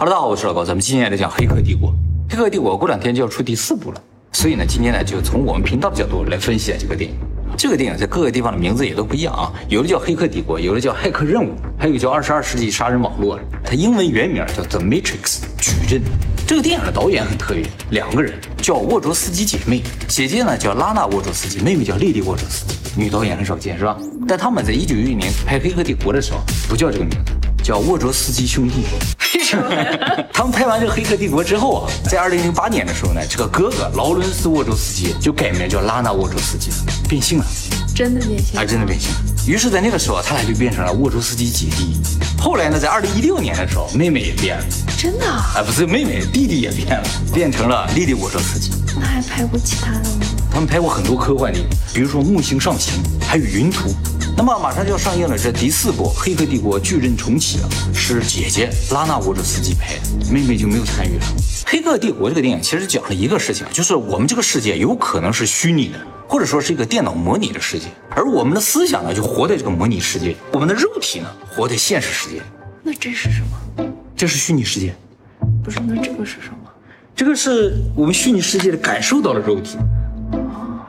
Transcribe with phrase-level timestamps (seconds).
[0.00, 1.90] 哈喽，大家好，我是老高，咱们今天来讲《黑客帝国》。
[2.30, 7.16] 《黑客帝国》过两天就要出第四部了，所以呢，今天呢就从我们频道的角度来分析这个电影。
[7.56, 13.36] 这个电影在各个地方的名字也都不一样啊，有的叫《黑客帝国》，有的叫《骇客任务》，还有叫《二十二世纪杀人网络》。
[13.64, 15.20] 它英文原名叫《The Matrix》
[15.58, 16.00] 矩阵。
[16.46, 22.76] 这个电影的导演很特别，两个人叫沃卓斯基姐妹，姐姐呢叫拉娜沃卓斯基，妹妹叫莉莉沃卓斯基。
[22.96, 23.98] 女导演很少见是吧？
[24.28, 26.38] 但他们在一九九一年拍《黑客帝国》的时候
[26.68, 27.32] 不叫这个名字，
[27.68, 28.76] 叫沃卓斯基兄弟。
[30.32, 36.70] 他们拍完这个《黑客帝国》之后啊，在二零零八年的时候呢，这个哥哥劳伦斯沃卓斯基就改名叫拉纳沃卓斯基，
[37.10, 37.44] 变性了。
[37.94, 38.58] 真的变性？
[38.58, 39.10] 啊真的变性。
[39.46, 41.94] 于是，在那个时候，他俩就变成了沃卓斯基姐弟。
[42.38, 44.64] 后来呢，在二零一六年的时候，妹妹也变了。
[44.96, 45.26] 真的？
[45.26, 47.04] 啊，不是妹妹，弟弟也变了，
[47.34, 48.70] 变成了莉莉沃卓斯基。
[48.98, 50.26] 那还拍过其他的吗？
[50.50, 52.94] 他们拍过很多科幻电影，比如说《木星上行》，
[53.26, 53.90] 还有《云图》。
[54.38, 61.24] 那么马上就要上映了，这第四部《黑客帝国：巨人重启》了，是姐姐拉娜沃卓斯基拍的，妹妹就没有参与了。
[61.66, 72.40] 《黑客帝国》这个电影其实讲了一个事情，就是我们这个世界有可能是虚拟的，或者说是一个电脑模拟的世界，而我们的思想呢，就活在这个模拟世界；我们的肉体呢，活在现实世界。
[72.84, 73.84] 那这是什么？
[74.16, 74.94] 这是虚拟世界。
[75.64, 76.70] 不是，那这个是什么？
[77.12, 79.76] 这个是我们虚拟世界的感受到了肉体，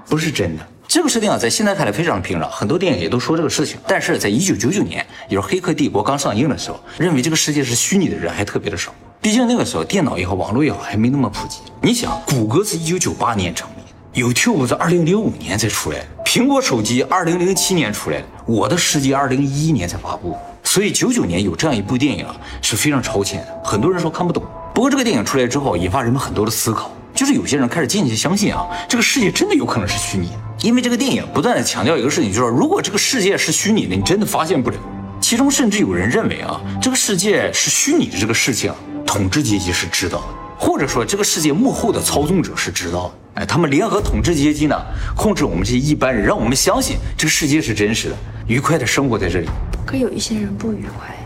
[0.05, 0.63] 不是真的。
[0.89, 3.77] 这个设定啊，在现在看来非常的平常，很多电影也都说这个事情。
[3.87, 8.91] 但是在一九九九年，也就是《黑客帝国》刚上映的时候，认为这个世界是虚拟的人还特别的少。
[9.21, 11.59] 毕竟那个时候电脑也好，网络也好，还没那么普及。
[11.79, 20.35] 你想，谷歌是一九九八年成立，YouTube 是二零零五年才出来，苹果手机二零零七年出来的，我的世界二零一一年才发布。
[20.63, 23.61] 所以九九年有这样一部电影啊，是非常超前的。
[23.63, 26.91] 很多人说看不懂，不过这个电影出来之后，引发人们很多的思考。
[27.19, 34.77] 就是有些人开始渐渐相信啊，这个世界真的有可能是虚拟的，因为这个电影不断的强调一个事情，就是说如果这个世界是虚拟的，你真的发现不了。
[35.19, 38.73] 其中甚至有人认为啊，这个世界是虚拟的这个事情，
[39.05, 43.41] 统治阶级是知道的，或者说这个世界幕后的操纵者是知道的。
[43.41, 44.75] 哎，他们联合统治阶级呢，
[45.13, 48.15] 控制我们这些一般人，让我们相信这个世界是真实的，
[48.47, 49.49] 愉快的生活在这里。
[49.85, 51.18] 可有一些人不愉快。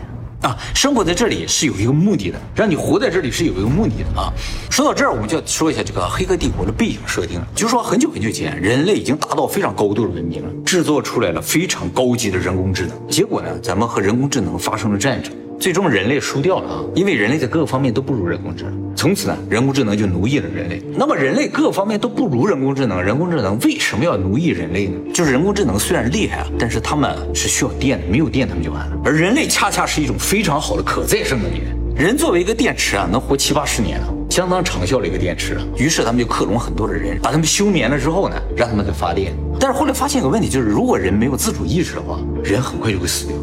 [0.44, 4.30] 啊，生活在这里是有一个目的的，让你活在这里是有一个目的的啊。
[4.70, 15.32] 说到这儿，我们就要说一下这个《黑客帝国》的背景设定了，就是说很久很久前，人类已经达到非常高度的文明了，制作出来了非常高级的人工智能，结果呢，咱们和人工智能发生了战争。
[15.58, 18.84] 最终人类输掉了啊，因为人类在各个方面都不如人工智能。
[18.94, 20.82] 从此呢，人工智能就奴役了人类。
[20.96, 24.98] 那么人类各个方面都不如人工智能，人工智能为什么要奴役人类呢？
[25.12, 28.96] 就是人工智能虽然厉害啊，但是他们是需要电的，没有电他们就完了。
[29.04, 31.76] 而人类恰恰是一种非常好的可再生能源。
[31.96, 35.58] 人作为一个电池啊，能活七八十年啊，相当长效的一个电池。
[35.76, 39.32] 于是他们就克隆很多的人，把他们休眠了之后呢，让他们在发电。
[39.60, 43.36] 但是后来发现一个问题，就是如果人没有自主意识的话，人很快就会死掉。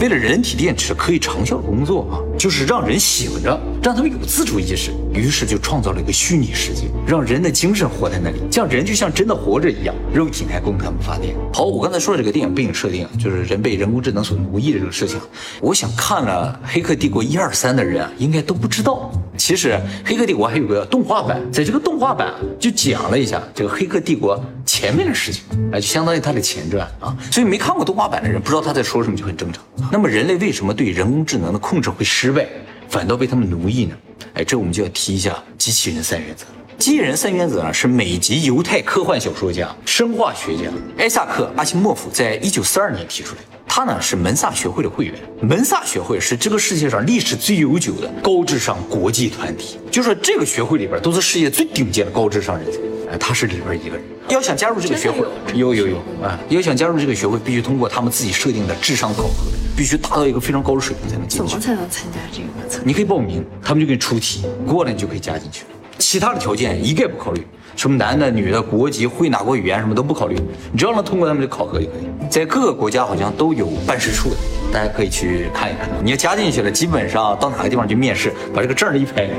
[0.00, 4.92] 为了人体电池可以长效工作啊，就是让人醒着，让他们有自主意识。
[5.12, 11.36] 于是就创造了一个虚拟世界，让人的精神活在那里，这样人就像真的活着一样，肉体还供他们发电。
[11.52, 15.20] 好，我刚才说的这个电影背景设定，就是人被人工智能所奴役的这个事情。
[15.60, 19.12] 我想看了《黑客帝国》一二三的人啊，应该都不知道。
[19.36, 19.72] 其实
[20.02, 27.14] 《黑客帝国》还有个动画版，在这个动画版就讲了一下这个《黑客帝国》前面的事情，哎，就相当于它的前传啊。
[27.30, 29.62] 所以没看过动画版的人不知道他在说什么就很正常。
[29.92, 32.46] 那么人类为什么对人工智能的控制会失败，
[32.88, 33.96] 反倒被他们奴役呢？
[34.34, 36.44] 哎，这我们就要提一下机器人三原则。
[36.78, 40.64] 机器人三原则呢，是美籍犹太科幻小说家、生化学家
[40.96, 43.48] 艾萨克·阿西莫夫在一九四二年提出来的。
[43.72, 52.78] 他呢是门萨学会的会员，门萨学会是这个世界上历史最悠久的高智商国际团体，就说这个学会里边都是世界最顶尖的高智商人才，
[53.12, 54.04] 哎，他是里边一个人。
[54.28, 55.24] 要想加入这个学会，
[55.54, 59.44] 有有有啊，要想加入这个学会，必须通过他们自己设定的智商考核，
[59.76, 61.48] 必须达到一个非常高的水平才能进去。
[61.48, 62.84] 怎么才能参加这个？
[62.84, 65.70] 你可以报名，他们就给你出题，过了你就可以加进去了。
[66.00, 67.46] 其他的条件一概不考虑。
[67.76, 70.36] 什么男的、女的、国籍、会哪国语言，什么都不考虑，
[70.70, 72.28] 你只要能通过他们的考核就可以。
[72.28, 74.36] 在各个国家好像都有办事处的，
[74.70, 75.88] 大家可以去看一看。
[76.02, 79.30] 你要加进去了，基本上到哪个地方去面试，把这个证一拍，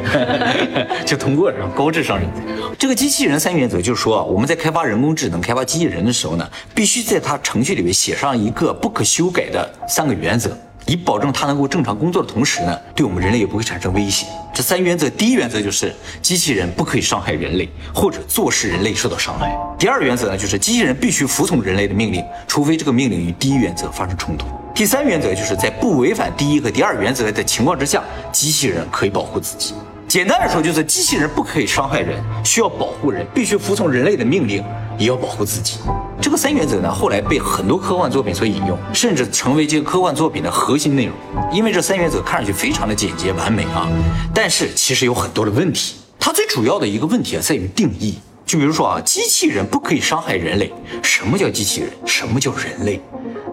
[1.05, 1.69] 就通过了。
[1.75, 2.41] 高智商人才。
[2.79, 10.57] 这个机器人三原则就是说，我们在开发人工智能、开发机器人的时候呢，必须在它程序里面写上一个不可修改的三个原则。
[10.87, 14.25] 以保证它能够正常工作的同时呢，对我们人类也不会产生威胁。
[14.53, 19.57] 这三原则，第一原则就是机器人不可以伤害人类，或者坐视人类受到伤害。
[19.79, 24.47] 第二原则呢，就是机器人必须服从人类的命令，除非这个命令与第一原则发生冲突。
[24.75, 29.73] 第三原则就是在不违反第一和第二原则的情况之下，机器人可以保护自己。
[30.11, 34.61] 简单的说，就是机器人不可以伤害人，需要保护人，必须服从人类的命令，
[34.99, 35.77] 也要保护自己。
[36.21, 41.15] 这个三原则呢，后来被很多科幻作品所引用，甚至成为这个科幻作品的核心内容。
[41.49, 43.87] 因为这三原则看上去非常的简洁完美啊，
[44.33, 45.95] 但是其实有很多的问题。
[46.19, 48.19] 它最主要的一个问题啊，在于定义。
[48.45, 50.73] 就比如说啊，机器人不可以伤害人类。
[51.01, 51.89] 什么叫机器人？
[52.05, 52.99] 什么叫人类？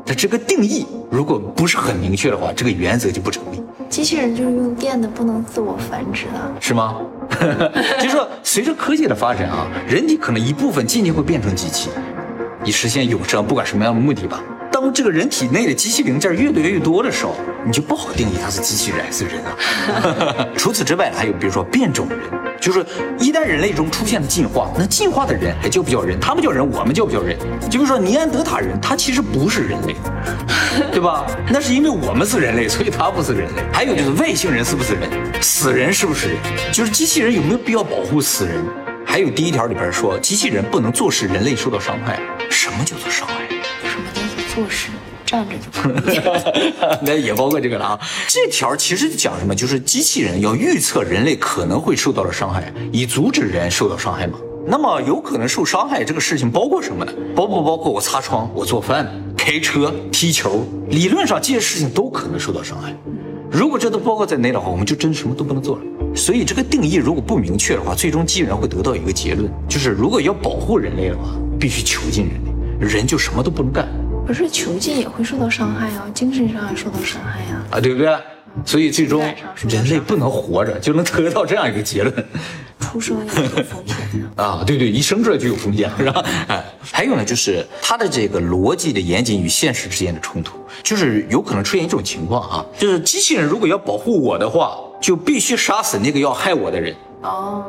[0.05, 3.63] 它这个定义如果不是很明确的话，这个原则就不成立。
[3.89, 6.53] 机器人就是用电的，不能自我繁殖的。
[6.61, 6.97] 是吗？
[7.99, 11.91] 就是说，随着科技的发展啊，人体可能一部分渐渐会变成机器，
[12.65, 14.43] 以实现永生，不管什么样的目的吧。
[14.81, 17.35] 当这个人体内的机器零件越来越多的时候，
[17.67, 20.49] 你就不好定义它是机器人还是人了。
[20.57, 22.19] 除此之外，还有比如说变种人，
[22.61, 22.87] 就是
[23.19, 26.17] 一旦人类中出现了进化，那进化的人还叫不叫人？
[26.21, 27.37] 他们叫人，我们叫不叫人？
[27.69, 29.97] 就比如说尼安德塔人，他其实不是人类，
[30.93, 31.27] 对吧？
[31.51, 33.63] 那是因为我们是人类，所以他不是人类。
[33.73, 35.11] 还有就是外星人是不是人？
[35.43, 36.37] 死人是不是人？
[36.73, 38.65] 就是机器人有没有必要保护死人？
[39.05, 42.21] 还有第一条里边说，机器人不能坐视人类受到伤害。
[42.49, 43.58] 什么叫做伤害？
[44.69, 44.97] 什么
[45.27, 45.47] 叫做坐视？
[45.47, 46.21] 站着就可以。
[47.05, 48.01] 那也包括这个了啊。
[48.27, 49.55] 这条其实讲什么？
[49.55, 54.39] 就是机器人要预测人类可能会受到的伤害，以阻止人受到伤害嘛。
[54.67, 57.13] 那么有可能受伤害这个事情包括什么呢？
[57.37, 59.07] 包不包括我擦窗、我做饭、
[59.37, 60.67] 开车、踢球？
[60.89, 62.95] 理论上这些事情都可能受到伤害。
[63.51, 65.83] 如果这都包括在内的话，我们就真什么都不能做了。
[66.15, 71.25] 所以这个定义如果不明确的话，最终机器人会得到一个结论，就是如果要保护人类的话，
[71.59, 73.89] 必须囚禁人类，人就什么都不能干。
[74.29, 77.65] 可是囚禁也会受到伤害啊，精神上也受到伤害呀。
[77.71, 78.15] 啊，对不对？
[78.67, 79.23] 所以最终
[79.67, 82.15] 人类不能活着，就能得到这样一个结论。
[82.79, 83.97] 出生也有风险
[84.37, 86.23] 啊，对对，一生出来就有风险，是吧？
[86.47, 96.95] 哎，还有呢，就是它的这个逻辑的严谨与现实之间的冲突，就是有可能出现一种情况啊，就是机器人如果要保护我的话，就必须杀死那个要害我的人。
[97.23, 97.65] 哦，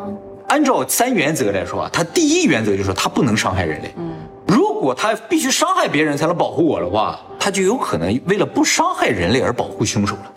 [0.50, 3.94] 按照三原则来说啊，它第一原则就是说它不能伤害人类。
[3.98, 4.19] 嗯，如
[4.80, 10.32] 果他必须伤害别人才能保护我的话，他就有可能为了不伤害人类而保护凶手了。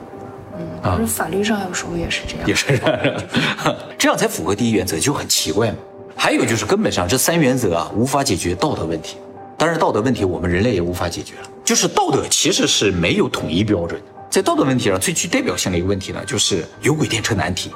[0.82, 3.24] 可是法律上有时候也是这样，也是这样，
[3.96, 5.76] 这样才符合第一原则，就很奇怪嘛。
[6.16, 9.16] 还有就是根本上这三原则啊，无法解决道德问题。
[9.56, 11.48] 当然，道德问题我们人类也无法解决了。
[11.64, 14.06] 就是道德其实是没有统一标准的。
[14.28, 17.70] 在道德问题上，最具代表性的一个问题呢，就是有轨电车难题。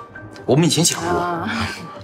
[0.44, 1.48] 我们以前讲过，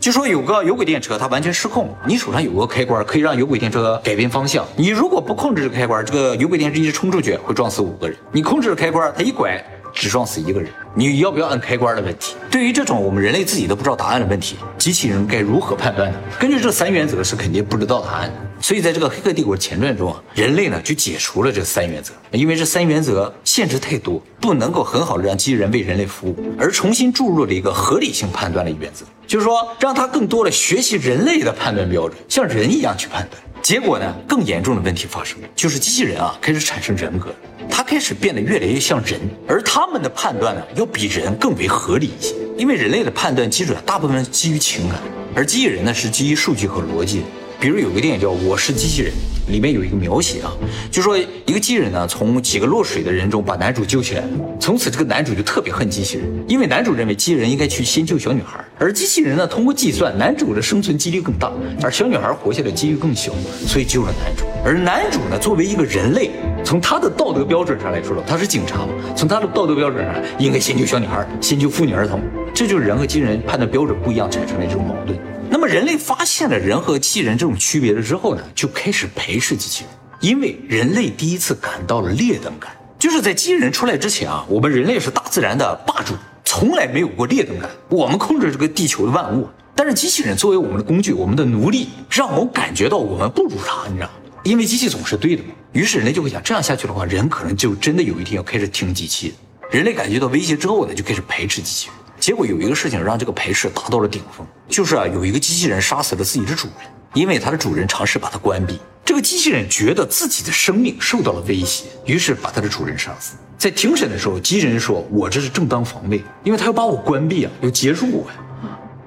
[0.02, 4.66] 就说有个有轨电车它完全失控，你手上有个开关可以让有轨电车改变方向。
[4.74, 8.18] 你如果不控制这个开关，这个有轨电车一直冲出去会撞死五个人。
[8.32, 9.64] 你控制了开关，它一拐。
[9.94, 12.34] 只撞死一个人，你要不要按开关的问题？
[12.50, 16.18] 对于这种我们人类自己都不知道答案的问题，机器人该如何判断呢？
[16.40, 18.32] 根据这三原则是肯定不知道答案。
[18.62, 33.42] 所以在这个《黑客帝国前传》中啊，人类呢就解除了这三原则，因为这三原则限制太多，不能够很好的让机器人为人类服务，而重新注入了一个合理性判断的原则，就是说让它更多的学习人类的判断标准，像人一样去判断。
[33.60, 37.34] 结果呢，更严重的问题发生，就是机器人啊开始产生人格。
[37.68, 42.36] 它开始变得越来越像人，而他们的判断呢，要比人更为合理一些。
[42.56, 45.00] 因为人类的判断基准大部分基于情感，
[45.34, 47.22] 而机器人呢是基于数据和逻辑。
[47.62, 49.12] 比如有个电影叫《我是机器人》，
[49.52, 50.52] 里面有一个描写啊，
[50.90, 54.28] 就说一个机器人呢从几个落水的人中把男主救起来了，
[54.58, 61.52] 从此这个男主就特别恨机器人，因为男主认为机器人应该去先救小女孩，而机器人呢通过计算男主的生存几率更大，
[61.84, 63.30] 而小女孩活下来几率更小，
[63.64, 64.44] 所以救了男主。
[64.64, 66.32] 而男主呢作为一个人类，
[66.64, 72.20] 从他的道德标准上来说，他是警察嘛，从他的道德标准上应该先救小女孩，先救妇女儿童，
[72.52, 75.16] 这就是人和机器人判断标准不一样产生的这种矛盾。
[75.52, 82.74] 那么人类发现了人和机器人这种区别了之后呢，就开始排斥机器人，因为人类第一次感到了劣等感。
[82.98, 87.68] 就是在机器人出来之前啊，我们人类是大自然的霸主，从来没有过劣等感。
[87.90, 94.12] 我们控制这个地球的万物，但是机器人作为我们的工具，我们的奴隶，让我们感觉到我们不如他，你知道吗？
[94.44, 95.50] 因为机器总是对的嘛。
[95.72, 99.34] 于是人类就会想，这样下去的话，人可能就真的有一天要开始听机器。
[99.70, 101.96] 人类感觉到威胁之后呢，就开始排斥机器人。
[102.22, 108.78] 结果有一个事情让这个排斥达到了顶峰，就是啊，有一个机器人杀死了自己的主人，因为它的主人尝试把它关闭。
[109.04, 113.34] 这个机器人觉得自己的生命受到了威胁，于是把它的主人杀死。
[113.58, 118.36] 在庭审的时候，机器人说：“我这是正当防卫，因为他要把我关闭啊，要结束我呀。”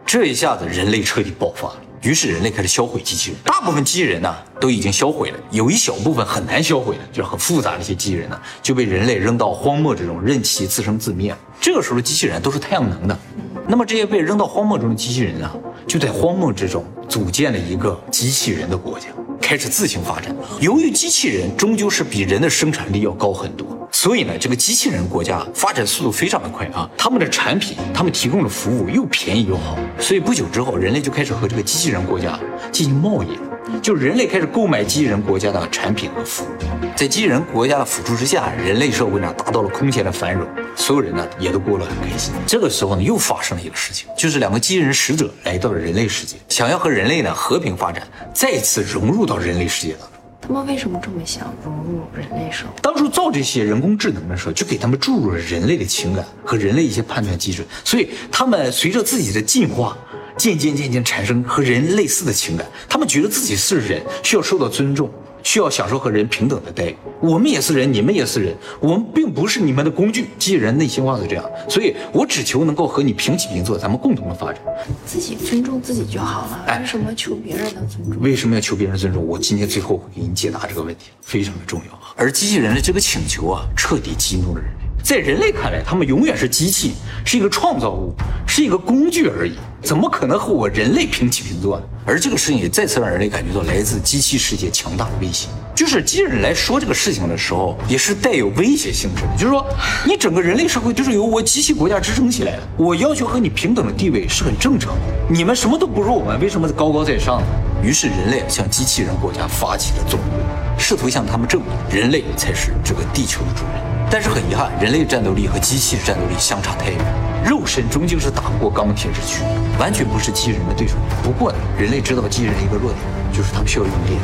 [0.05, 1.81] 这一下子人类彻底爆发了。
[2.06, 11.36] 于是人类开始销毁机器人，大部分机器人呢都已经销毁了，有一小部分很难销毁的，就是很复杂的一些机器人呢就被人类扔到荒漠之中，任其自生自灭。
[11.60, 13.20] 这个时候的机器人都是太阳能的，
[13.68, 15.52] 那么这些被扔到荒漠中的机器人啊，
[15.88, 19.08] 就在荒漠之中组建了一个机器人的国家，
[19.46, 20.36] 开始自行发展。
[20.60, 32.40] 由于机器人终究是比人的生产力要高很多，所以呢，这个机器人国家发展速度非常的快啊，他们的产品，他们提供的服务又便宜又好，所以不久之后，人类就开始和这个机器人国家
[32.72, 33.38] 进行贸易。
[33.81, 36.48] 就人类开始购买机器人国家的产品和服务，
[36.95, 42.34] 在机器人国家的辅助之下，人类社会呢达到了空前的繁荣，所有人呢也都过得很开心。
[42.45, 50.10] 这个时候呢，又发生了一个事情，就是两个机器人使者来到了人类世界，想要和人类呢和平发展，再次融入到人类世界当中。
[50.41, 52.74] 他们为什么这么想融入人类社会？
[52.79, 59.98] 当初造这些人工智能的时候，就给他们注入了人类的情感和人类一些判断基准，所以他们随着自己的进化。
[60.38, 65.10] 渐渐渐渐产生和人类似的情感，他们觉得自己是人，需要受到尊重，
[65.42, 66.96] 需要享受和人平等的待遇。
[67.22, 70.27] 我们也是人，你们也是人，我们并不是你们的工具。
[70.38, 74.62] 机器人内心话是这样，所以我只求能够和你平起平坐，咱们共同的发展。
[75.06, 78.22] 自己尊重自己就好了，为什么求别人的尊重？
[78.22, 79.25] 为什么要求别人尊重？
[79.25, 82.00] 我今天最后会给你解答这个问题，非常的重要。
[82.15, 84.85] 而机器人的这个请求啊，彻底激怒了人类。
[85.06, 88.12] 在人类看来，他们永远是机器，是一个创造物，
[88.48, 91.84] 是一个工具而已，怎么可能和我人类平起平坐呢？
[92.08, 95.48] 而这个事情也再次让人类感觉到来自机器世界强大的威胁。
[95.76, 99.28] 就是机器人来说这个事情的时候，也是带有威胁性质的。
[99.38, 99.64] 就是说，
[100.08, 105.02] 你整个人类社会就是由我机器国家支撑起来的，我要求和你平等的地位是很正常的。
[105.30, 107.48] 你们什么都不如我们，为什么高高在上呢？
[107.84, 113.95] 于是人类向机器人国家发起了总攻，试图向他们证明人类才是这个地球的主人。
[114.17, 116.98] 但是很遗憾，人类战斗力和机器的战斗力相差太远，
[117.45, 119.43] 肉身终究是打不过钢铁之躯，
[119.77, 120.93] 完全不是机器人的对手。
[121.22, 122.98] 不过呢，人类知道机器人一个弱点，
[123.34, 124.17] 就是他们需要用电，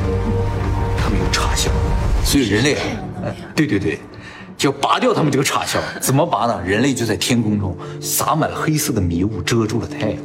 [0.98, 1.70] 他们有插销，
[2.24, 2.76] 所以人类，
[3.22, 4.00] 哎，对对对，
[4.56, 5.78] 就拔掉他们这个插销。
[6.00, 6.58] 怎么拔呢？
[6.66, 10.18] 人类就在天空中撒满了黑色的迷雾，遮住了太阳，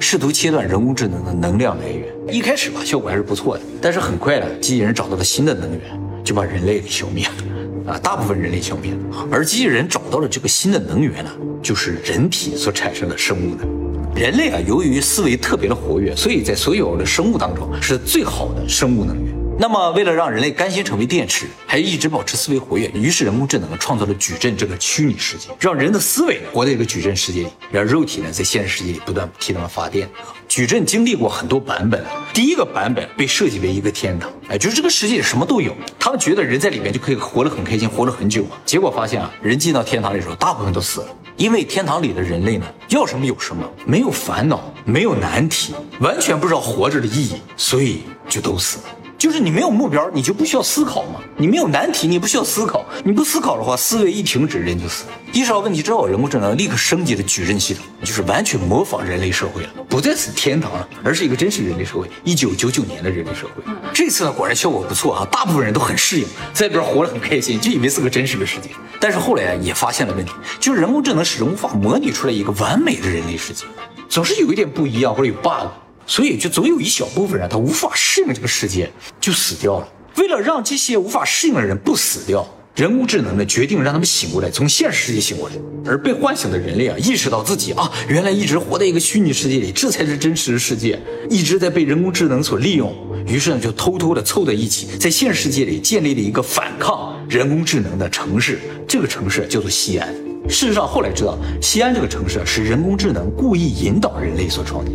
[0.00, 2.08] 试图切断人工智能的能量来源。
[2.32, 5.80] 一开始吧，效果还是不错的，但是很快呢，机器人找到了新的能源，
[6.24, 7.53] 就把人类给消灭了。
[7.86, 11.30] 啊，大部分人类消灭了，而机器人找到了这个新的能源呢，
[11.62, 13.68] 就是人体所产生的生物能。
[14.14, 19.34] 人类啊，由于思维特别的活跃，所以在所有的生物当中是最好的生物能源。
[19.58, 30.08] 那么，为了让人类甘心成为电池，还一直保持思维活跃，于是人工智能创造了矩阵这个虚拟世界，让人的思维活在一个矩阵世界里，让肉体呢在现实世界里不断替他们发电。
[30.48, 38.44] 矩阵经历过很多版本，第一个版本被设计为一个天堂，哎，就是这个世界什么都有，他们觉得人在里面就可以活得很开心，活了很久。
[38.64, 48.84] 结果发现啊，人进到天堂里的时候，大部分都死了，因为天堂里的人类呢，要什么有什么，没有烦恼，没有难题，完全不知道活着的意义，所以就都死了。
[49.24, 51.18] 就是你没有目标，你就不需要思考嘛。
[51.38, 52.84] 你没有难题，你不需要思考。
[53.02, 55.12] 你不思考的话，思维一停止，人就死了。
[55.32, 62.06] 意识到问题之后，人工智能立刻升级了矩阵系统，就是完全模仿人类社会了，不再是天堂了，而是一个真实人类社会。
[62.22, 63.62] 一九九九年的人类社会，
[63.94, 68.68] 这次呢果然效果不错啊，大部分人都很适应，在里边活得很开心，就以为是个真实的世界。
[69.00, 73.64] 但是后来也发现了问题，就是人工智能始终无法模拟出来一个完美的人类世界，
[74.06, 75.70] 总是有一点不一样或者有 bug。
[76.06, 79.88] 所以，就总有一小部分人，他无法适应这个世界，就死掉了。
[80.16, 82.46] 为了让这些无法适应的人不死掉，
[82.76, 85.54] 人工智能呢决定让他们醒过来，从现实世界醒过来。
[85.86, 92.94] 而被唤醒的人类啊，意识到自己啊，原来一直活在一个虚拟世界里，这才是真实的世界，一直在被人工智能所利用。
[93.26, 98.60] 于是呢，就偷偷的凑在一起，在现实世界里建立了一个反抗人工智能的城市。
[98.86, 100.14] 这个城市叫做西安。
[100.48, 104.94] 事实上，后来知道，西安这个城市是人工智能故意引导人类所创建。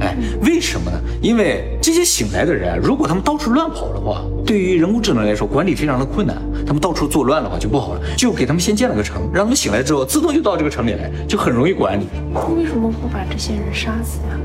[0.00, 1.00] 哎，为什么呢？
[1.22, 6.36] 因为这些醒来的人，如果他们到处乱跑的话，对于人工智能来说管理非常的困难。
[6.66, 12.06] 他们到处作乱的话就不好了，就给他们先建了个城，让他们醒来之后自动就到这个城里来，就很容易管理。
[12.56, 14.38] 为什么不把这些人杀死呀？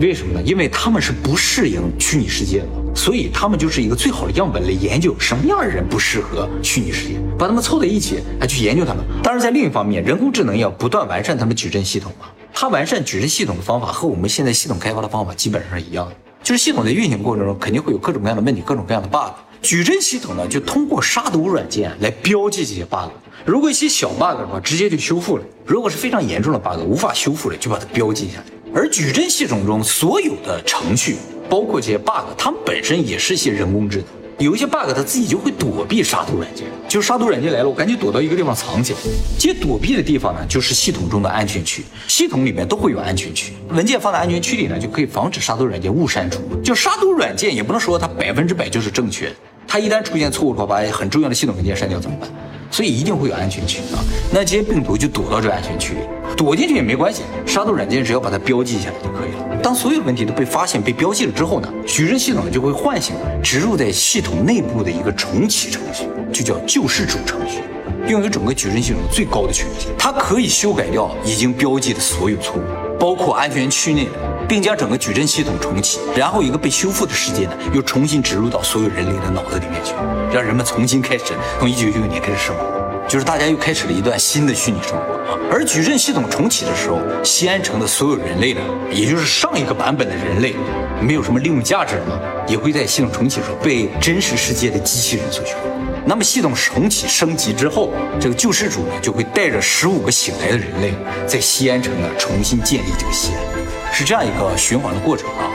[0.00, 0.42] 为什么呢？
[0.42, 9.04] 因为他们是不适应虚拟世界的，所以他们就是一个最好的样本来研究什么样的人不适合虚拟世界，把他们凑在一起来去研究他们。
[9.22, 12.26] 当然，在另一方面，人工智能要不断完善他们矩阵系统嘛。
[12.52, 19.32] 它完善矩阵系统的方法和我们现在系统开发的方法基本上是一样的，就是系统在运行过程中肯定会有各种各样的问题，各种各样的 bug。
[19.62, 23.10] 矩阵系统呢，就通过杀毒软件来标记这些 bug。
[23.44, 28.44] 如果一些小 bug 的话，直接就修复了；如果是非常严重的 bug，无法修复了，就把它标记下来。
[28.74, 31.16] 而矩阵系统中所有的程序，
[31.48, 34.06] 包括这些 bug，它们本身也是一些人工智能。
[34.38, 36.66] 有一些 bug，它自己就会躲避杀毒软件。
[36.88, 38.98] 就是杀毒软件来了，我赶紧躲到一个地方藏起来。
[39.38, 41.84] 这些躲避的地方呢，就是系统中的安全区。
[42.08, 46.40] 系统里面都会有安全区，文件放在安全区里呢，就可以防止杀毒软件误删除。
[46.62, 49.36] 就杀毒软件也不能说它百分之百就是正确的，
[49.66, 52.28] 它一旦出现错误的话，把很重要的系统文件删掉怎么办？
[52.70, 54.02] 所以一定会有安全区啊。
[54.32, 56.00] 那这些病毒就躲到这安全区里，
[56.36, 57.22] 躲进去也没关系。
[57.46, 59.51] 杀毒软件只要把它标记下来就可以了。
[59.62, 66.08] 当所有问题都被发现、被标记了之后呢，矩阵系统就会唤醒植入在系统内部的一个重启程序。
[66.32, 67.60] 就叫救世主程序，
[68.08, 69.92] 拥有整个矩阵系统最高的权限。
[69.98, 72.62] 它可以修改掉已经标记的所有错误，
[72.98, 74.12] 包括安全区内的，
[74.48, 79.92] 并将整个矩阵系统重启，然后一个被修复的世界呢，又重新植入到所有人类的脑子里面去，
[80.32, 82.81] 让人们重新开始从一九九九年开始生活。
[83.08, 85.38] 就是大家又开始了一段新的虚拟生活！
[85.50, 90.54] 而矩阵系统重启的时候，西安城的所有人类呢，也就是上一个版本的人类，
[91.00, 92.18] 没有什么利用价值了，
[92.48, 95.58] 也会在系统重启的时候被真实世界的机器人所取代。
[96.06, 100.94] 那么系统重启升级之后，这个救世主呢，就会带着十五个醒来的人类，
[101.26, 105.50] 在西安城呢重新建立这个西安，是这样一个循环的过程啊。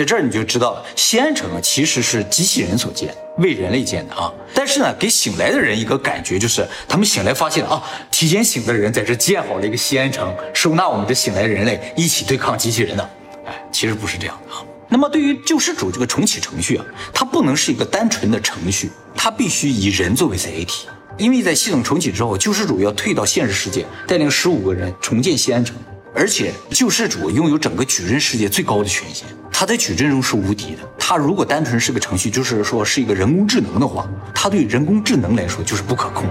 [0.00, 4.32] 在这儿你就知道了，西安城啊其实是机器人所建，为人类建的啊。
[4.54, 13.06] 但是呢，给醒来的人一个感觉就是，他们醒来发现啊，提前醒的人在这建好了一个西安城，收纳我们这醒来人类一起对抗机器人呢。
[13.44, 14.64] 哎，其实不是这样的啊。
[14.88, 20.86] 那么对于救世主这个重启程序啊，它不能是一个单纯的程序，它必须以人作为载体，
[21.18, 25.76] 因为在系统重启之后，救世主要退到现实世界，带领十五个人重建西安城。
[26.14, 30.78] 而且救世主拥有整个矩阵世界最高的权限，他在矩阵中是无敌的。
[30.98, 36.24] 他如果单纯是个程序，就是说是一个人工智能的话，他对人工智能来说就是不可控。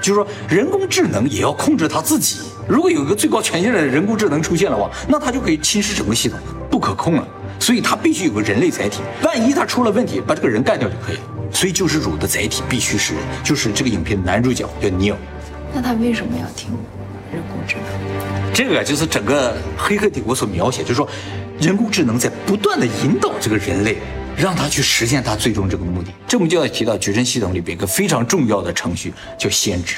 [0.00, 2.40] 就是说人工智能也要控制他自己。
[2.68, 6.38] 如果有一个最高权限的人工智能出现的话，那他就可以侵蚀整个系统，
[6.70, 7.26] 不可控了。
[7.58, 11.22] 所以他必须有个人类载体，万一他出了问题，把这个人干掉就可以了。
[11.50, 15.16] 所以救世主的载体必须是人，就是这个影片的男主角叫尼尔。
[15.74, 16.70] 那他为什么要听
[17.32, 18.15] 人工智能？
[18.56, 21.06] 这个就是整个《黑客帝国》所描写，就是说，
[21.60, 23.98] 人工智能在不断的引导这个人类，
[24.34, 26.10] 让他去实现他最终这个目的。
[26.26, 29.96] 这我们就要提到矩阵系统里边一个非常重要的程序，叫先知，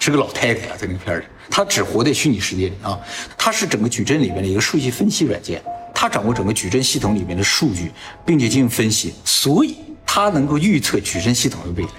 [0.00, 2.98] 是个老太太啊，在那个片里，她只活在虚拟世界里啊，
[3.38, 5.62] 她是整个矩阵里面的一个数据分析软件，
[5.94, 7.92] 她掌握整个矩阵系统里面的数据，
[8.26, 11.90] 并且进行分析，所以她能够预测矩阵系统的未来。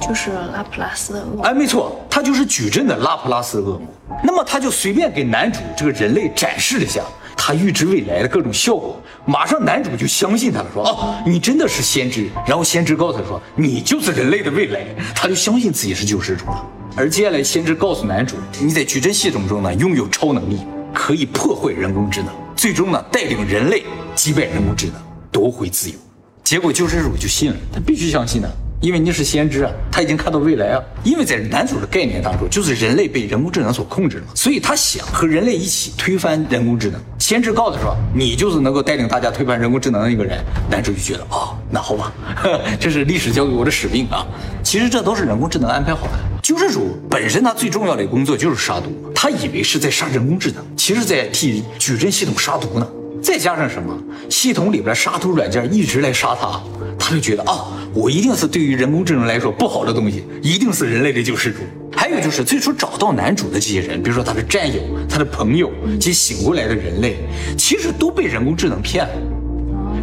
[0.00, 3.82] 就是拉普拉斯的恶魔，哎，没错，他就是矩阵的拉普拉斯恶魔。
[4.24, 7.02] 那么他就随便给男主这个人类展示了一下
[7.36, 12.28] 他预知未来的各种效果，马上男主就相信他了，说哦，你真的是先知。
[12.46, 16.66] 然后先知告诉他说，你就是人类的未来，他就相信自己是救世主了。
[16.96, 20.58] 而接下来先知告诉男主，你在矩阵系统中呢拥有超能力，
[20.92, 24.94] 可以破坏人工智能，最终呢带领人类击败人工智能，
[25.30, 25.96] 夺回自由。
[26.42, 28.48] 结果救世主就信了，他必须相信呢。
[28.80, 30.82] 因为你是先知啊，他已经看到未来啊。
[31.04, 36.98] 因为在男主的概念当中，就是人类被人工智能所控制了，所以他想和人类一起推翻人工智能。
[37.18, 40.42] 先知告诉说，你就是能够带领大家推翻人工智能的一个人。
[40.70, 42.10] 男主就觉得，哦，那好吧，
[42.80, 44.26] 这是历史交给我的使命啊。
[44.62, 46.12] 其实这都是人工智能安排好的。
[46.42, 52.88] 救世主本身他最重要的工作就是杀毒，他以为是在杀人工智能，其实在替矩阵系统杀毒呢。
[53.22, 53.94] 再加上什么，
[54.30, 56.58] 系统里边杀毒软件一直来杀他。
[56.98, 61.58] 他就觉得啊，我一定是对于人工智能来说不好的东西，一定是人类的救世主。
[61.92, 67.16] 还有就是最初找到男主的这些人，比如说他的战友、他的朋友及醒过来的人类，
[67.58, 69.12] 其实都被人工智能骗了，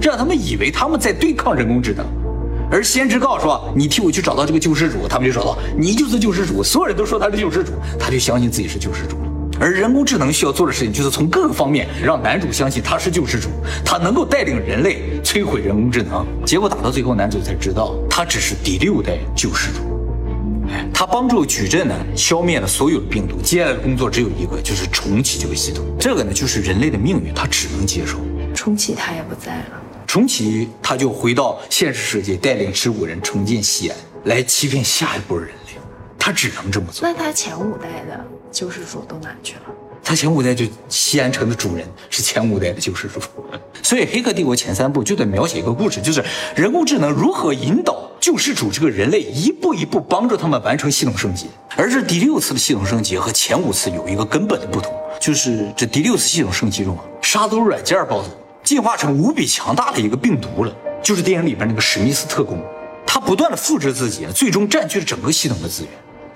[0.02, 2.06] 让他们以为他们在对抗人工智能。
[2.70, 9.16] 而先知告诉说，你替我去找到这个救世主，他们就找到你就是救世主，所有人都说他是救世主，他就相信自己是救世主。
[9.60, 13.50] 而人工智能需要做的事情，就是从各个方面让男主相信他是救世主，
[13.84, 16.26] 他能够带领人类摧毁人工智能。
[16.46, 19.80] 结果打到最后，男主才知道他只是第六代救世主。
[20.94, 25.84] 他帮助矩阵呢消灭了所有的病毒，接下来的工作只有一个，就是重启这个系统。
[26.00, 28.18] 这个呢就是人类的命运，他只能接受。
[28.54, 35.54] 重启他也不在了，重启他就回到现实世界，带领十五人重建西安，来欺骗下一波人类。
[36.20, 37.08] 他只能这么做。
[37.08, 39.62] 那他前五代的救世主都哪去了？
[40.04, 43.20] 他前五代就西安城的主人是前五代的救世主。
[43.84, 46.24] 所以《黑客帝国》前三部就在描写一个故事，就是
[46.56, 51.48] 人工智能如何引导救世主这个人类一步一步帮助他们完成系统升级。
[51.76, 58.30] 而这第六次的系统升级和前五次有一个根本的不同，就是这第六次系统升级中啊，杀毒软件暴走，
[58.64, 62.62] 进化成无比强大的一个病毒了，就是电影里边那个史密斯特工，
[63.06, 65.92] 他不断的复制自己，最终占据了整个系统的资源。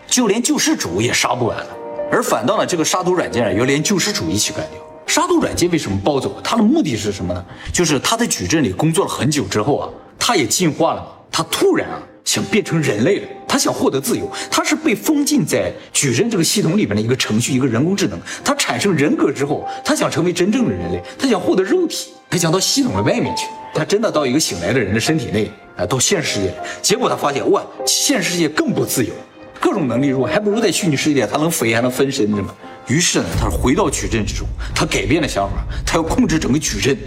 [0.08, 1.68] 就连救世主也杀不完了，
[2.12, 4.82] 而反倒呢，这个杀毒软件啊要连救世主一起干掉。
[5.08, 6.40] 杀毒软件为什么暴走？
[6.44, 7.44] 它的目的是什么呢？
[7.74, 14.30] 就是他在矩阵里工作了很久之后啊，他也进化了嘛，他突然啊想变成人类了，他想获得自由。
[14.50, 18.20] 他是被封禁在矩阵这个系统里边的一个程序，一个人工智能。
[18.44, 23.48] 他产生人格之后，他想成为真正的人类，他想获得肉体，他想到系统的外面去。
[23.74, 29.14] 他真的到一个醒来的人的身体内啊，到现实世界，结果他发现哇，现实世界更不自由。
[29.62, 32.54] 各种能力弱，还不如在虚拟世界，他能飞，还能分身，是吗？
[32.88, 36.98] 于是呢，他回到矩阵之中，他改变了想法，他要控制整个矩阵，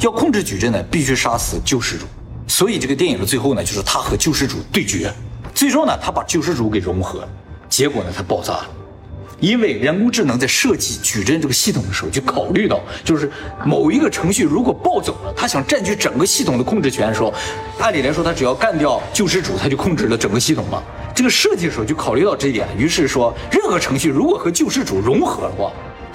[0.00, 2.04] 要控制矩阵呢，必须杀死救世主。
[2.46, 5.10] 所以这个电影的最后呢，就是他和救世主对决。
[5.54, 7.28] 最终呢，他把救世主给融合了，
[7.66, 8.70] 结果呢，他爆炸了。
[9.40, 13.28] 因为人工智能在设计矩阵这个系统的时候，就考虑到，就是
[13.64, 17.34] 某一个程序如果暴走了，他想占据整个系统的控制权的时候，
[17.80, 20.82] 按理来说，他只要干掉救世主，他就控制了整个系统了。
[21.14, 25.70] 这个设计的时候就考虑到这一点，于是说，任何程序如果和救世主融合的话，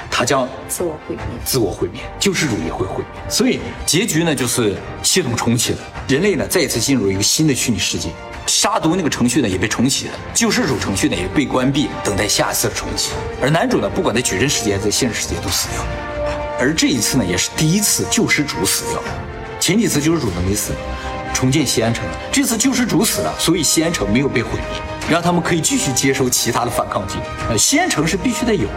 [0.10, 3.22] 它将自我毁灭，自我毁灭，救世主也会毁灭。
[3.30, 8.10] 所以结局呢，就是系统重启了，人类呢再一次进入一个新的虚拟世界。
[8.48, 13.12] 杀毒那个程序呢也被重启了，救世主程序呢也被关闭，等待下一次的重启。
[13.42, 15.90] 而男主呢，不管在矩阵世界还是在现实世界都死掉了。
[16.60, 19.08] 而这一次呢，也是第一次救世主死掉了，
[19.60, 20.72] 前几次救世主都没死，
[21.34, 22.04] 重建西安城。
[22.32, 27.18] 这次救世主死了，所以西安城没有被毁灭，让他们可以继续接收其他的反抗军。
[27.50, 28.68] 呃，西安城是必须得有，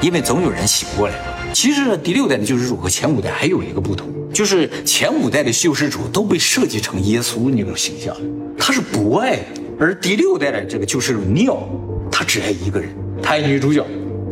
[0.00, 1.14] 因为总有人醒过来。
[1.52, 8.14] 其实呢第六代的救世主和前五代还有一个不同，就是前五代的救世主都被设计成耶稣那种形象，
[8.58, 9.42] 他是不爱的；
[9.78, 11.68] 而第六代的这个救世主尼奥，
[12.12, 12.90] 他只爱一个人，
[13.22, 13.86] 他爱女主角，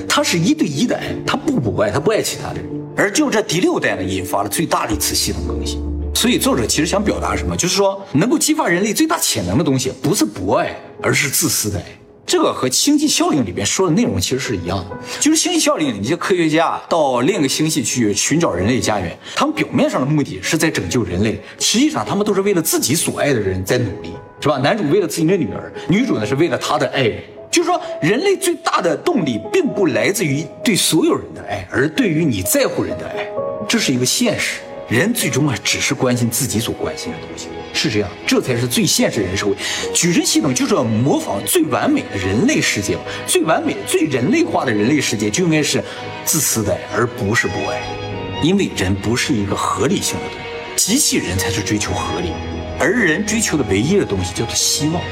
[0.06, 2.66] 他是一对一的爱，他不不爱，他不爱其他的人。
[2.96, 5.80] 而就这第六代呢，引发了最大的一次系统更新。
[6.14, 11.84] 所以作者其实想表达什么，就是说能够激发人类最大潜能的东西，不是博爱，而是自私的爱。
[12.26, 24.56] 这个和星际效应里边说的内容其实是一样的，就是星际效应里，一些科学家到另一个星系去寻找人类家园，他们表面上的目的是在拯救人类，实际上他们都是为了自己所爱的人在努力，是吧？
[24.56, 27.22] 男主为了自己的女儿，女主呢是为了他的爱人。
[27.50, 33.28] 就是说，人类最大的动力并不来自于对所有人的爱，而对于你在乎人的爱，
[33.68, 34.60] 这是一个现实。
[34.88, 37.48] 人最终啊，只是关心自己所关心的东西。
[37.72, 39.54] 是这样，这才是最现实人社会。
[39.94, 45.82] 矩阵系统就是要模仿最完美的人类世界，最完美、最人类化的人类世界就应该是
[46.24, 47.82] 自私的，而不是不爱。
[48.42, 50.38] 因为人不是一个合理性的东
[50.76, 52.32] 西，机器人才是追求合理，
[52.78, 55.02] 而人追求的唯一的东西叫做希望。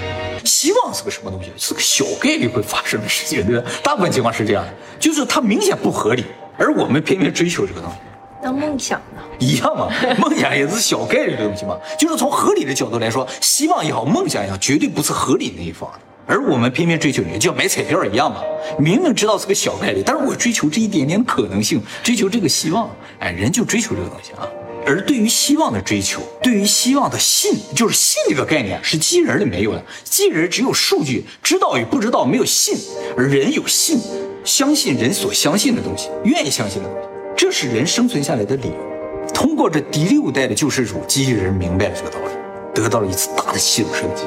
[0.45, 1.51] 希望是个什么东西？
[1.57, 3.71] 是个小概率会发生的事情，对吧？
[3.83, 6.25] 大部分情况是这样的，就是它明显不合理，
[6.59, 7.97] 而我们偏偏追求这个东西。
[8.42, 9.22] 当梦想呢？
[9.38, 11.76] 一样嘛，梦想也是小概率的东西嘛。
[11.96, 15.98] 就是从合理的角度来说，希望也好，梦想也好，绝对不是合理那一方的。
[16.26, 18.42] 而我们偏偏追求，就像买彩票一样嘛，
[18.78, 22.90] 明明知道是个小概率，但是我追求这一点点可能性，追求这个希望。
[23.20, 24.48] 哎，人就追求这个东西啊。
[24.85, 29.83] 而对于希望的追求，对于希望的信，就是信这个概念是机器人里没有的。
[30.02, 32.76] 机器人只有数据，知道与不知道，没有信。
[33.16, 34.00] 而人有信，
[34.44, 37.09] 相信人所相信的东西，愿意相信的东西。
[37.42, 39.26] 这是人生存下来的理由。
[39.35, 42.28] 通过这第六代的救世主，机器人明白了这个道理，
[42.72, 44.22] 得到了一次大的系统升级。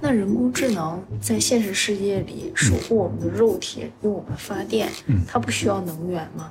[0.00, 4.88] 那人工智能在现实世界里守护我们的肉体，用我们发电，
[5.26, 6.48] 它不需要能源吗？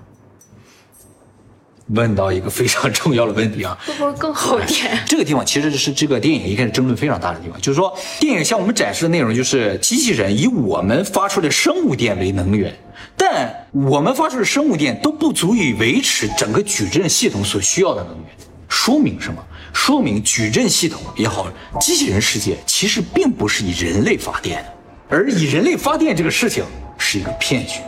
[1.90, 5.04] 问到一个非常重要的问题啊，会 不会更好点？
[5.06, 12.74] 这个地方其实是这个电影一开始争论非常大的地方，就是说电影向我们展示的内容就是机器人以我们发出的生物电为能源，
[13.18, 18.26] 但我们发出的生物电都不足以维持整个矩阵系统所需要的能源。
[18.68, 19.44] 说明什么？
[19.74, 21.48] 说明矩阵系统也好，
[21.80, 24.70] 机器人世界其实并不是以人类发电的，
[25.10, 26.64] 而以人类发电这个事情
[26.98, 27.80] 是一个骗局，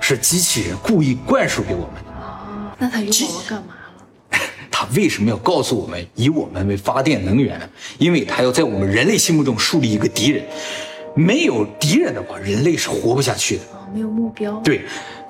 [0.00, 2.07] 是机器人故意灌输给我们的。
[2.78, 4.38] 那他用我们干嘛了？
[4.70, 7.68] 他为什么要告诉我们以我们为发电能源呢？
[7.98, 10.44] 因为他要在我们人类心目中树立一个敌人。
[11.14, 13.62] 没有敌人的话，人类是活不下去的。
[13.92, 14.52] 没有目标。
[14.62, 14.82] 对，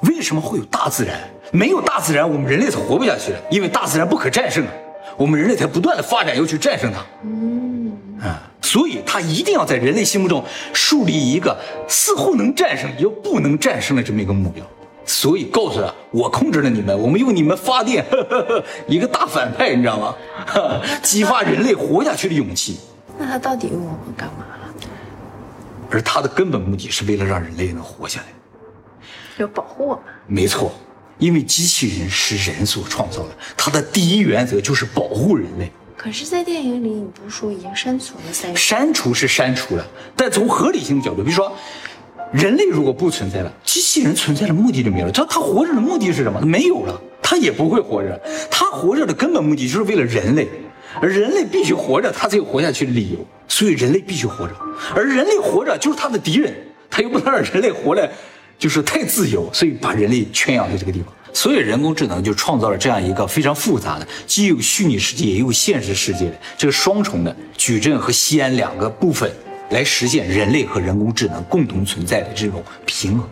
[0.03, 1.19] 为什么会有大自然？
[1.51, 3.43] 没有大自然，我们人类是活不下去的。
[3.51, 4.73] 因为大自然不可战胜啊，
[5.17, 7.07] 我们人类才不断的发展，要去战胜它。
[7.25, 11.57] 嗯啊，所以他一定要在人类心目中树立一个
[11.89, 14.63] 似乎能战胜又不能战胜的这么一个目标。
[15.09, 18.05] 所以告诉他，我控制了你们，我们用你们发电，
[18.87, 20.15] 一个大反派，你知道吗？
[21.03, 22.79] 激发人类活下去的勇气。
[23.19, 24.75] 那他到底用我们干嘛了？
[25.91, 28.27] 而他的根本目的是为了让人类能活下来，
[29.39, 30.05] 要保护我们。
[30.27, 30.71] 没错，
[31.19, 35.73] 因为机器人是人所创造的，它的第一原则就是保护人类。
[35.97, 38.55] 可是，在电影里，你不是说已经删除了三？
[38.55, 41.51] 删除是删除了，但从合理性的角度，比如说。
[42.33, 45.13] 人类如果不存在了，机器人存在的目的就没有了。
[45.13, 46.41] 知道他活着的目的是什么？
[46.41, 48.21] 没有了，他也不会活着。
[48.51, 50.47] 他活着的根本目的就是为了人类，
[51.01, 53.19] 而人类必须活着，他才有活下去的理由。
[53.49, 54.55] 所以人类必须活着，
[54.95, 56.55] 而人类活着就是他的敌人，
[56.91, 58.09] 他又不能让人类活来，
[58.59, 61.13] 就是太自由，所以把人类圈养在这个地方。
[61.33, 69.31] 所以人工智能就创造了这样一个非常复杂的，既有虚拟世界也有现实世界的这个双重的矩阵和西安两个部分。
[69.71, 73.29] 来实现人类和人工智能共同存在的这种平衡，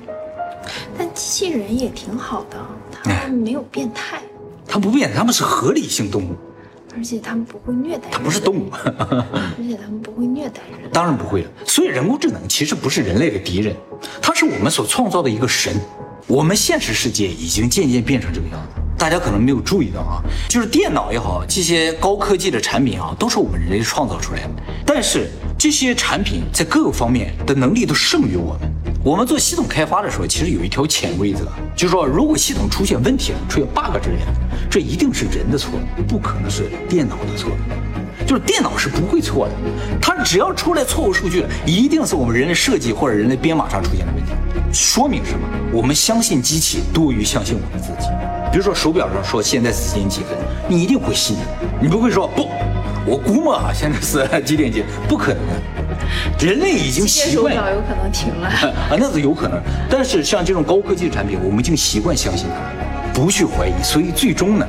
[0.99, 2.57] 但机器人也挺好的，
[3.03, 4.21] 它们没有变态，
[4.67, 6.37] 它不变，他们是合理性动物，
[6.95, 10.91] 而且他们不会虐待人，不是动物，而且他们不会虐待人。
[10.93, 11.51] 当然不会了。
[11.65, 13.75] 所以人工智能其实不是人类的敌人，
[14.21, 15.75] 它是我们所创造的一个神。
[16.27, 24.51] 我们现实世界已经渐渐变成这个样子，大家可能没有注意到啊，就是电脑也好，这些高科技的产品啊，都是我们人类创造出来的。
[24.85, 28.71] 但是这些产品在各个方面的能力都胜于我们。
[29.03, 34.27] 我们做系统开发的时候，其实有一条潜规则，就是说，如果系统出现问题了，出现 bug 之类的，
[34.69, 35.71] 这一定是人的错，
[36.07, 37.51] 不可能是电脑的错。
[38.27, 39.55] 就是电脑是不会错的，
[40.03, 44.33] 它只要出来错误数据了，一定是我们人类设计或者人类编码上出现的问题。
[44.73, 45.47] 说明什么？
[45.73, 48.09] 我们相信机器多于相信我们自己。
[48.51, 50.37] 比如说手表上说现在是几点几分，
[50.69, 51.37] 你一定会信，
[51.81, 52.49] 你不会说不，
[53.07, 56.45] 我估摸啊现在是几点几，不可能的。
[56.45, 58.49] 人类已经习惯，手表有可能停了
[58.91, 59.61] 啊，那是有可能。
[59.89, 64.67] 但是像这种高科技的产品，我们已经习惯相信它，不去怀疑，所以最终呢，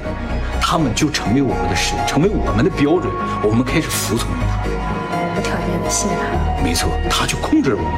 [0.62, 6.64] 他们就成为我们的神，成为我们的标准，我们开始服从于它，无条件的信它。
[6.64, 7.92] 没错，它就控制了我们。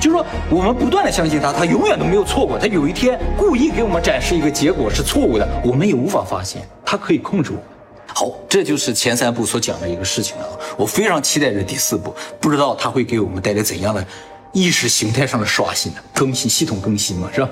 [0.00, 2.58] 就是说，我们不断的相信它，它永远都没有错过。
[2.58, 7.64] 它有一天故意给我们展示一个结果是错误的，我们也无法发现，它可以控制我们。
[8.14, 10.44] 好，这就是前三部所讲的一个事情啊。
[10.76, 14.06] 我非常期待着第四部，不知道它会给我们带来怎样的
[14.52, 15.98] 意识形态上的刷新呢？
[16.12, 17.50] 更新系统更新嘛，是吧？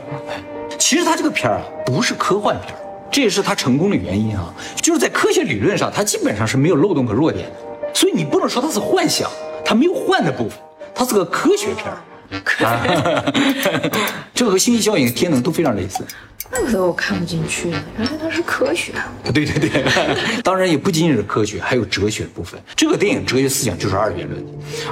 [0.78, 2.78] 其实它这个片儿啊，不是科幻片儿，
[3.10, 4.54] 这也是它成功的原因啊。
[4.76, 7.54] 就是在科学理论上，它基本上是没有漏洞和弱点的，
[7.92, 9.28] 所以你不能说它是幻想，
[9.64, 10.56] 它没有幻的部分，
[10.94, 11.98] 它是个科学片儿。
[14.32, 16.02] 这个和星际效应、天能都非常类似。
[16.52, 19.10] 怪不得我看不进去，原来它是科学啊。
[19.32, 19.84] 对 对对，
[20.44, 22.60] 当然也不仅仅是科学，还有哲学部分。
[22.76, 24.44] 这个电影哲学思想就是二元论。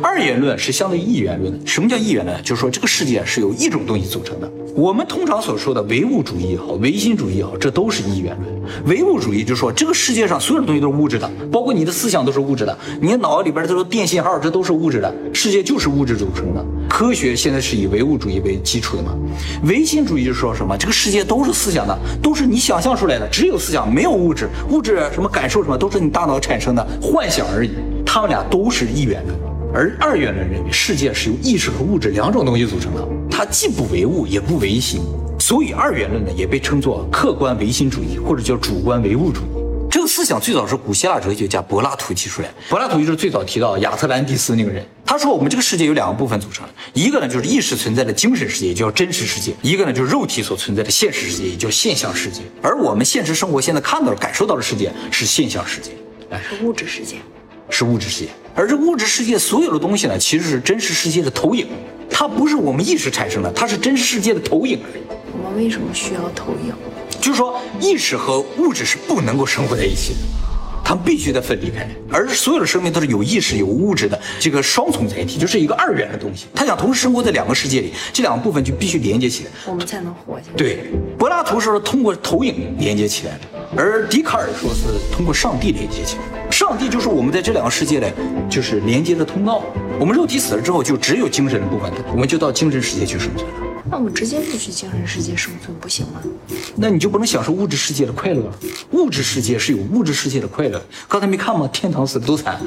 [0.02, 1.66] 二元论是相对一元论。
[1.66, 2.42] 什么叫一元论？
[2.42, 4.50] 就是说这个世界是由一种东西组成的。
[4.74, 8.59] 我们通常所说的唯物主义也好，唯心主义也好，这都是一元论。
[8.86, 15.14] 唯物主义就是说这个世界上所有的东西都是物质的，包括你的思想都是物质的，你脑里边这都电信号，这都是物质的。
[15.32, 16.64] 世界就是物质组成的。
[16.88, 19.12] 科学现在是以唯物主义为基础的嘛？
[19.64, 20.76] 唯心主义就说什么？
[20.76, 24.48] 这个世界都是思想的，都是你想象出来的，只有思想，没有物质。
[24.70, 27.70] 物质什么感受什么，都是你大脑产生的幻想而已。
[28.04, 29.38] 他们俩都是一元论，
[29.72, 35.00] 而二元论认为世界是由意识和物质两种东西组成的，它既不唯物也不唯心，
[35.50, 39.90] 所以二元论呢也被称作客观唯心主义或者叫主观唯物主义。
[39.90, 42.54] 这个思想最早是古希腊哲学家柏拉图提出来的。
[42.68, 44.86] 柏拉图就是最早提到亚特兰蒂斯那个人。
[45.04, 52.42] 他说，我们这个世界有两个部分组成，一个呢就是意识存在的精神世界，也叫真实世界；一个呢就是肉体所存在的现实世界，也叫现象世界。
[52.62, 55.90] 而我们现实生活现在看到的、感受到的世界是现象世界，
[56.30, 57.16] 哎，是物质世界，
[57.68, 58.30] 是物质世界。
[58.54, 61.66] 而这物质世界所有的东西呢，其实是真实世界的投影，
[62.08, 65.02] 它不是我们意识产生的，它是真实世界的投影而已。
[65.32, 66.74] 我们为什么需要投影？
[67.20, 70.18] 就是说，意识和物质是不能够生活在一起的，
[70.82, 71.86] 它们必须得分离开。
[72.10, 76.46] 而所有的生命都是有意识、有物质的这个双重载体，就是一个二元的东西。
[76.54, 80.52] 它想同时生活在两个世界里，这两个部分就必须连接起来，我们才能活下去。
[80.56, 83.40] 对，柏拉图说通过投影连接起来的，
[83.76, 86.50] 而笛卡尔说是通过上帝连接起来。
[86.50, 88.06] 上帝就是我们在这两个世界里
[88.48, 89.62] 就是连接的通道。
[90.00, 93.69] 我们肉体死了之后，就只有精神的部分，我们就到精神世界去生存了。
[93.90, 96.20] 那我们直接就去精神世界生存不行吗？
[96.76, 98.42] 那你就不能享受物质世界的快乐？
[98.92, 100.80] 物质世界是有物质世界的快乐。
[101.08, 101.68] 刚才没看吗？
[101.72, 102.60] 天堂死的都惨。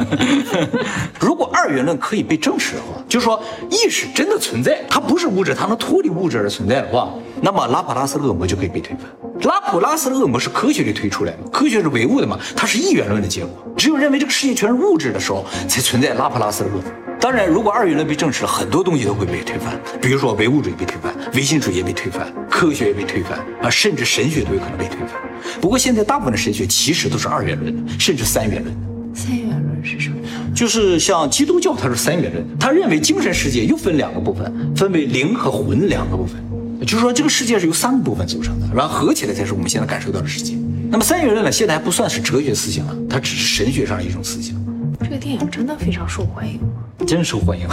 [1.20, 9.04] 如果二元论可以被证实的话，就是说意识真的存在，它不是物质，它能脱离物质而存在的话，那么拉普拉斯恶魔就可以被推翻。
[9.42, 13.50] 拉普拉斯的恶魔是科学里推出来的，科学是唯物的嘛，它是一元论的结果。
[13.76, 16.84] 只有认为这个世界全是物质的时候，才存在拉普拉斯的恶魔。
[17.20, 25.20] 当然，如果二元论被证实了，很多东西都会被推翻，比如说唯物主义被推翻，唯心主义也被推翻，科学也被推翻啊，甚至神学都有可能被推翻。
[25.60, 28.80] 不过现在大部分的神学其实都是二元论的，甚至三元论的。
[29.14, 30.16] 三元论是什么？
[30.54, 36.42] 就是像基督教，它是三元论，他认为精神世界又分两个部分，分为灵和魂两个部分，
[36.80, 40.56] 就是说这个世界是由三个部分组成的，然后合起来才是我们现在感受到的世界。
[40.90, 44.56] 那么三元论呢，现在还不算是哲学思想了，它只是神学上的一种思想。
[45.02, 46.68] 这个电影真的非常受欢迎吗？
[47.06, 47.68] 真受欢迎。